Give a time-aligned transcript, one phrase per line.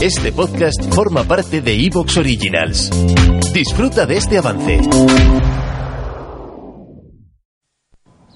[0.00, 2.88] Este podcast forma parte de Evox Originals.
[3.52, 4.80] Disfruta de este avance.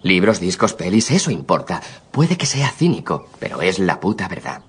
[0.02, 1.80] Libros, discos, pelis, eso importa.
[2.10, 4.64] Puede que sea cínico, pero es la puta verdad.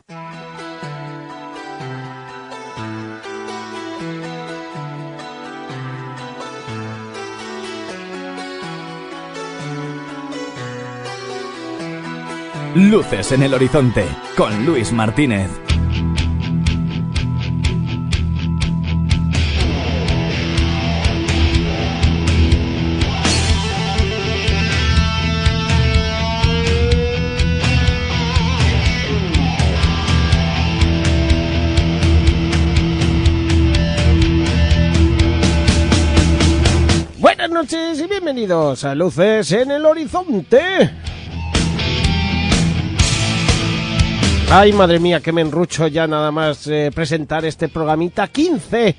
[12.76, 14.04] Luces en el horizonte
[14.36, 15.52] con Luis Martínez.
[37.20, 41.03] Buenas noches y bienvenidos a Luces en el Horizonte.
[44.56, 48.96] Ay, madre mía, que me enrucho ya nada más eh, presentar este programita 15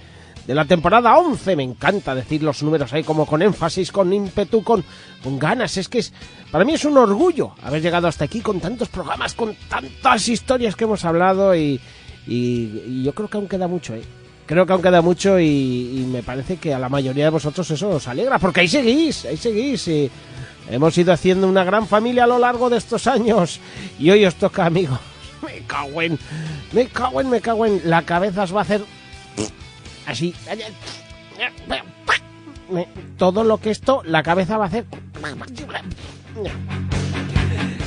[0.48, 1.54] de la temporada 11.
[1.54, 4.82] Me encanta decir los números ahí como con énfasis, con ímpetu, con,
[5.22, 5.76] con ganas.
[5.76, 6.12] Es que es,
[6.50, 10.74] para mí es un orgullo haber llegado hasta aquí con tantos programas, con tantas historias
[10.74, 11.80] que hemos hablado y,
[12.26, 14.02] yo creo que aún queda mucho, ¿eh?
[14.46, 17.70] Creo que aún queda mucho y, y me parece que a la mayoría de vosotros
[17.70, 20.10] eso os alegra, porque ahí seguís, ahí seguís y
[20.68, 23.60] hemos ido haciendo una gran familia a lo largo de estos años
[24.00, 25.13] y hoy os toca, amigos.
[25.44, 26.18] Me cago en,
[26.72, 28.82] me cago en, me cago en, la cabeza os va a hacer
[30.06, 30.34] así.
[33.16, 34.86] Todo lo que esto, la cabeza va a hacer.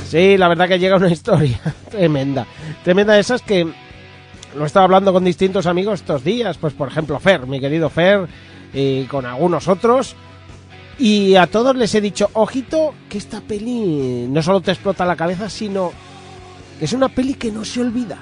[0.08, 1.60] Sí, la verdad que llega una historia
[1.90, 2.46] tremenda.
[2.82, 3.66] Tremenda de esas que
[4.56, 6.56] lo he estado hablando con distintos amigos estos días.
[6.58, 8.26] Pues por ejemplo, Fer, mi querido Fer,
[8.72, 10.16] y con algunos otros.
[10.98, 15.14] Y a todos les he dicho, ojito, que esta peli no solo te explota la
[15.14, 15.92] cabeza, sino
[16.78, 18.18] que es una peli que no se olvida.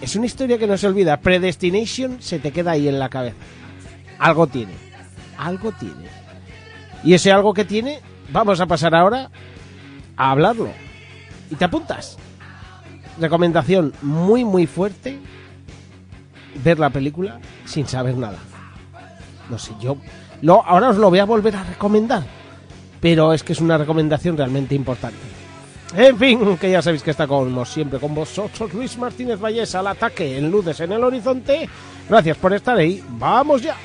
[0.00, 1.18] Es una historia que no se olvida.
[1.18, 3.36] Predestination se te queda ahí en la cabeza.
[4.18, 4.72] Algo tiene.
[5.36, 6.08] Algo tiene.
[7.02, 8.00] Y ese algo que tiene,
[8.30, 9.30] vamos a pasar ahora
[10.16, 10.70] a hablarlo.
[11.50, 12.18] ¿Y te apuntas?
[13.18, 15.18] Recomendación muy, muy fuerte.
[16.62, 18.38] Ver la película sin saber nada.
[19.48, 19.96] No sé, yo
[20.42, 22.24] lo, ahora os lo voy a volver a recomendar.
[23.00, 25.37] Pero es que es una recomendación realmente importante.
[25.94, 29.86] En fin, que ya sabéis que está como siempre con vosotros Luis Martínez Valles al
[29.86, 31.68] ataque en Luces en el Horizonte.
[32.08, 33.02] Gracias por estar ahí.
[33.08, 33.76] ¡Vamos ya!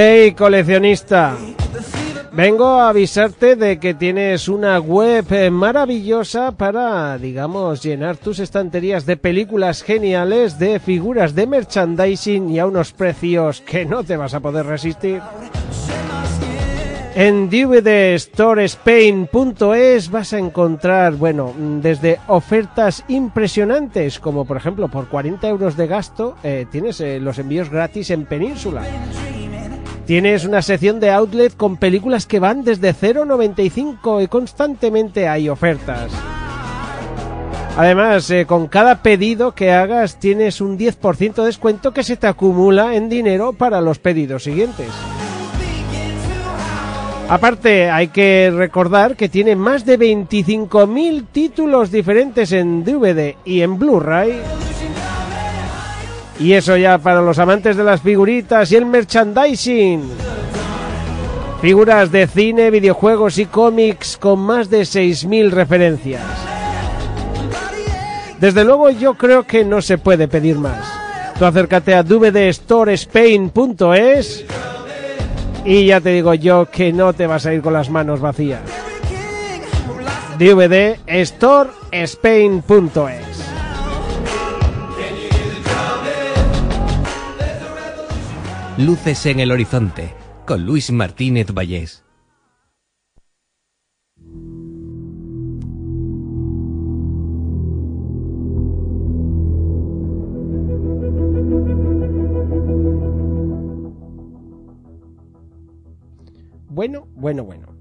[0.00, 1.36] ¡Hey, coleccionista!
[2.30, 9.06] Vengo a avisarte de que tienes una web eh, maravillosa para, digamos, llenar tus estanterías
[9.06, 14.34] de películas geniales, de figuras de merchandising y a unos precios que no te vas
[14.34, 15.20] a poder resistir.
[17.16, 25.76] En dvdstorespain.es vas a encontrar, bueno, desde ofertas impresionantes, como por ejemplo por 40 euros
[25.76, 28.84] de gasto eh, tienes eh, los envíos gratis en Península.
[30.08, 36.10] Tienes una sección de outlet con películas que van desde 0,95 y constantemente hay ofertas.
[37.76, 42.26] Además, eh, con cada pedido que hagas tienes un 10% de descuento que se te
[42.26, 44.88] acumula en dinero para los pedidos siguientes.
[47.28, 53.78] Aparte, hay que recordar que tiene más de 25.000 títulos diferentes en DVD y en
[53.78, 54.40] Blu-ray.
[56.40, 60.02] Y eso ya para los amantes de las figuritas y el merchandising.
[61.60, 66.22] Figuras de cine, videojuegos y cómics con más de 6.000 referencias.
[68.38, 70.86] Desde luego yo creo que no se puede pedir más.
[71.38, 74.44] Tú acércate a dvdstorespain.es
[75.64, 78.60] y ya te digo yo que no te vas a ir con las manos vacías.
[80.38, 83.27] dvdstorespain.es
[88.78, 90.14] Luces en el horizonte
[90.46, 92.04] con Luis Martínez Vallés.
[106.68, 107.74] Bueno, bueno, bueno.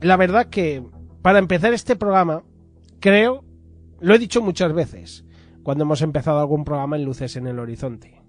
[0.00, 0.84] La verdad que
[1.22, 2.42] para empezar este programa,
[2.98, 3.44] creo,
[4.00, 5.24] lo he dicho muchas veces,
[5.62, 8.20] cuando hemos empezado algún programa en Luces en el Horizonte.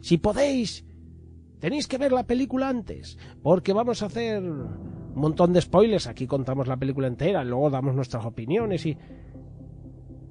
[0.00, 0.87] Si podéis,
[1.58, 6.06] tenéis que ver la película antes, porque vamos a hacer un montón de spoilers.
[6.06, 8.96] Aquí contamos la película entera, luego damos nuestras opiniones y.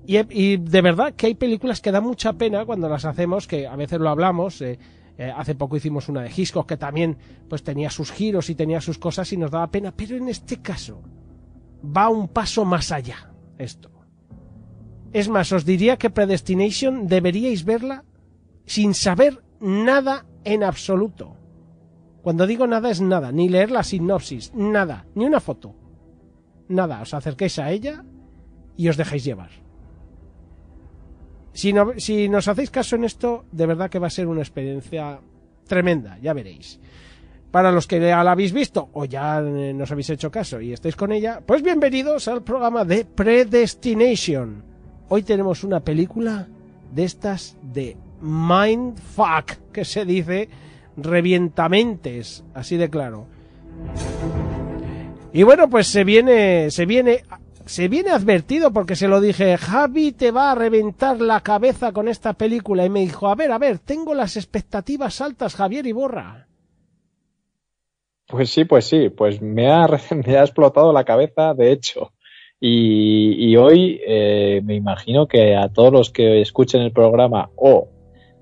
[0.09, 3.75] Y, de verdad que hay películas que dan mucha pena cuando las hacemos, que a
[3.75, 4.62] veces lo hablamos.
[4.62, 4.79] eh,
[5.18, 7.18] eh, hace poco hicimos una de Hitchcock que también
[7.50, 10.62] pues tenía sus giros y tenía sus cosas y nos daba pena, pero en este
[10.62, 11.01] caso
[11.83, 13.89] va un paso más allá esto.
[15.13, 18.03] Es más, os diría que Predestination deberíais verla
[18.65, 21.36] sin saber nada en absoluto.
[22.22, 25.74] Cuando digo nada es nada, ni leer la sinopsis, nada, ni una foto.
[26.68, 28.04] Nada, os acerquéis a ella
[28.76, 29.50] y os dejáis llevar.
[31.54, 34.42] Si, no- si nos hacéis caso en esto, de verdad que va a ser una
[34.42, 35.20] experiencia
[35.68, 36.80] tremenda, ya veréis.
[37.52, 40.74] Para los que ya la habéis visto o ya eh, nos habéis hecho caso y
[40.74, 44.64] estáis con ella, pues bienvenidos al programa de Predestination.
[45.10, 46.48] Hoy tenemos una película
[46.94, 50.50] de estas de Mindfuck, que se dice
[50.98, 53.28] revientamentes, así de claro.
[55.34, 57.24] Y bueno, pues se viene, se viene,
[57.66, 62.08] se viene advertido porque se lo dije, Javi te va a reventar la cabeza con
[62.08, 66.48] esta película y me dijo, a ver, a ver, tengo las expectativas altas, Javier Iborra.
[68.28, 69.88] Pues sí, pues sí, pues me ha,
[70.25, 72.13] me ha explotado la cabeza, de hecho.
[72.60, 77.88] Y, hoy eh, me imagino que a todos los que escuchen el programa o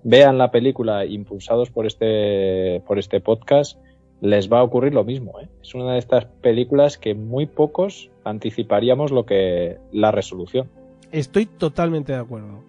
[0.05, 3.79] vean la película impulsados por este, por este podcast,
[4.21, 5.39] les va a ocurrir lo mismo.
[5.41, 5.49] ¿eh?
[5.61, 10.69] Es una de estas películas que muy pocos anticiparíamos lo que la resolución.
[11.11, 12.63] Estoy totalmente de acuerdo.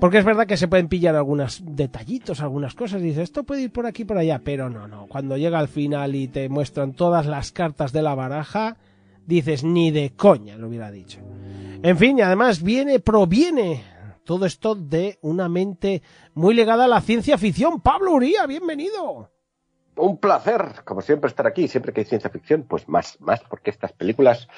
[0.00, 3.02] Porque es verdad que se pueden pillar algunos detallitos, algunas cosas.
[3.02, 4.40] Dices, esto puede ir por aquí, por allá.
[4.42, 5.06] Pero no, no.
[5.06, 8.78] Cuando llega al final y te muestran todas las cartas de la baraja,
[9.26, 11.20] dices, ni de coña lo hubiera dicho.
[11.82, 13.82] En fin, y además viene, proviene
[14.24, 16.02] todo esto de una mente
[16.34, 17.80] muy legada a la ciencia ficción.
[17.80, 19.30] Pablo Uría, bienvenido.
[19.96, 21.68] Un placer, como siempre, estar aquí.
[21.68, 24.48] Siempre que hay ciencia ficción, pues más, más, porque estas películas,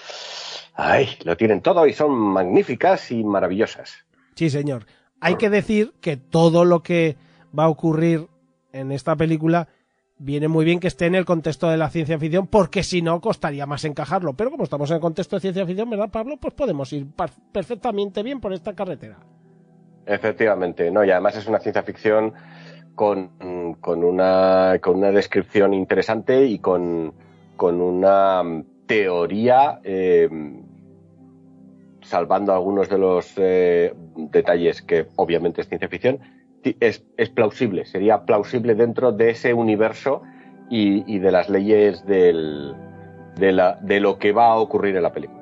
[0.75, 3.93] ay, lo tienen todo y son magníficas y maravillosas.
[4.35, 4.87] Sí, señor.
[5.21, 7.17] Hay que decir que todo lo que
[7.57, 8.29] va a ocurrir
[8.73, 9.69] en esta película
[10.19, 13.21] viene muy bien que esté en el contexto de la ciencia ficción, porque si no
[13.21, 14.35] costaría más encajarlo.
[14.35, 16.37] Pero como estamos en el contexto de ciencia ficción, ¿verdad, Pablo?
[16.37, 17.07] Pues podemos ir
[17.53, 19.19] perfectamente bien por esta carretera.
[20.07, 22.33] Efectivamente, no, y además es una ciencia ficción
[22.95, 27.15] con, con, una, con una descripción interesante y con,
[27.57, 28.43] con una
[28.87, 30.29] teoría, eh,
[32.03, 36.19] salvando algunos de los eh, detalles que obviamente es ciencia ficción,
[36.81, 40.23] es, es plausible, sería plausible dentro de ese universo
[40.69, 42.75] y, y de las leyes del,
[43.37, 45.42] de, la, de lo que va a ocurrir en la película.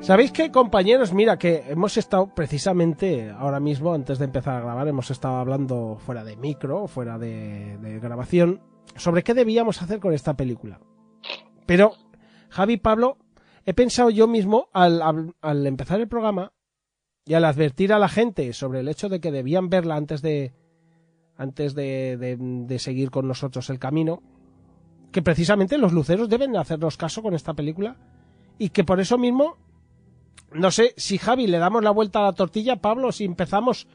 [0.00, 1.12] ¿Sabéis qué, compañeros?
[1.12, 5.96] Mira, que hemos estado precisamente ahora mismo, antes de empezar a grabar, hemos estado hablando
[5.98, 8.62] fuera de micro, fuera de, grabación,
[8.96, 10.80] sobre qué debíamos hacer con esta película.
[11.66, 11.92] Pero,
[12.48, 13.18] Javi Pablo,
[13.66, 16.52] he pensado yo mismo al, al- al empezar el programa
[17.26, 20.54] y al advertir a la gente sobre el hecho de que debían verla antes de
[21.36, 24.22] antes de, de- de seguir con nosotros el camino,
[25.12, 27.96] que precisamente los luceros deben hacernos caso con esta película
[28.58, 29.56] y que por eso mismo
[30.52, 33.86] no sé si Javi le damos la vuelta a la tortilla, Pablo, si empezamos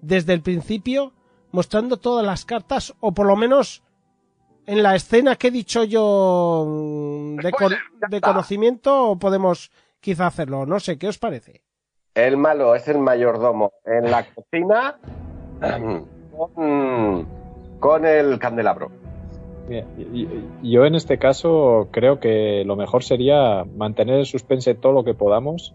[0.00, 1.12] desde el principio
[1.50, 3.82] mostrando todas las cartas o por lo menos
[4.66, 7.74] en la escena que he dicho yo mm, de, con-
[8.10, 10.66] de conocimiento podemos quizá hacerlo.
[10.66, 11.62] No sé, ¿qué os parece?
[12.14, 14.98] El malo es el mayordomo en la cocina
[16.54, 17.26] con,
[17.80, 18.90] con el candelabro.
[20.62, 25.12] Yo en este caso creo que lo mejor sería mantener el suspense todo lo que
[25.14, 25.74] podamos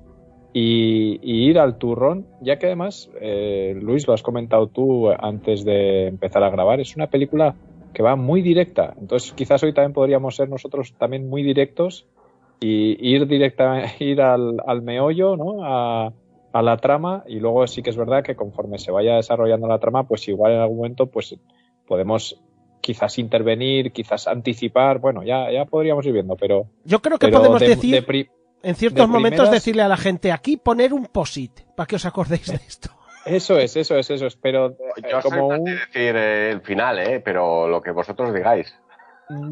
[0.54, 5.66] y, y ir al turrón, ya que además, eh, Luis, lo has comentado tú antes
[5.66, 7.56] de empezar a grabar, es una película
[7.94, 8.94] que va muy directa.
[9.00, 12.06] Entonces quizás hoy también podríamos ser nosotros también muy directos
[12.60, 15.64] y ir directamente, ir al, al meollo, ¿no?
[15.64, 16.14] A,
[16.54, 19.80] a la trama y luego sí que es verdad que conforme se vaya desarrollando la
[19.80, 21.36] trama, pues igual en algún momento pues
[21.88, 22.40] podemos
[22.80, 26.68] quizás intervenir, quizás anticipar, bueno, ya, ya podríamos ir viendo, pero...
[26.84, 28.02] Yo creo que pero podemos de- decir, de
[28.64, 31.96] en ciertos de momentos, primeras- decirle a la gente aquí poner un posit para que
[31.98, 32.90] os acordéis de esto.
[33.26, 34.36] Eso es, eso es, eso es.
[34.36, 34.76] Pero eh,
[35.12, 37.20] Yo soy como un- de decir eh, el final, ¿eh?
[37.24, 38.74] Pero lo que vosotros digáis.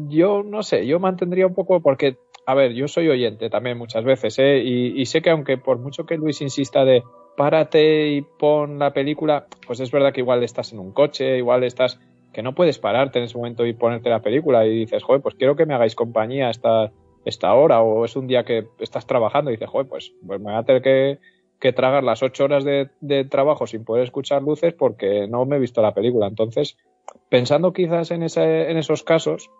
[0.08, 2.16] Yo no sé, yo mantendría un poco porque,
[2.46, 4.58] a ver, yo soy oyente también muchas veces, ¿eh?
[4.58, 7.02] Y, y sé que aunque por mucho que Luis insista de
[7.36, 11.64] párate y pon la película, pues es verdad que igual estás en un coche, igual
[11.64, 11.98] estás
[12.34, 15.34] que no puedes pararte en ese momento y ponerte la película y dices, joder, pues
[15.34, 16.90] quiero que me hagáis compañía esta,
[17.24, 20.50] esta hora o es un día que estás trabajando y dices, joder, pues, pues me
[20.52, 21.18] voy a tener que,
[21.60, 25.56] que tragar las ocho horas de, de trabajo sin poder escuchar luces porque no me
[25.56, 26.26] he visto la película.
[26.26, 26.76] Entonces,
[27.28, 29.50] pensando quizás en, ese, en esos casos,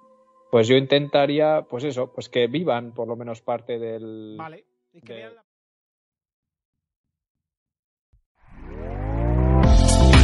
[0.50, 4.37] pues yo intentaría, pues eso, pues que vivan por lo menos parte del...
[4.38, 4.64] Vale.
[4.92, 5.31] Y que de-